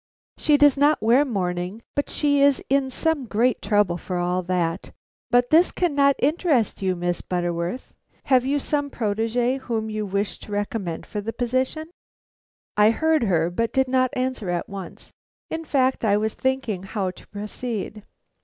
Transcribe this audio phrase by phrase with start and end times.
[0.39, 4.89] "She does not wear mourning; but she is in some great trouble for all that.
[5.29, 7.93] But this cannot interest you, Miss Butterworth;
[8.23, 11.91] have you some protégé whom you wished to recommend for the position?"
[12.75, 15.11] I heard her, but did not answer at once.
[15.51, 18.01] In fact, I was thinking how to proceed.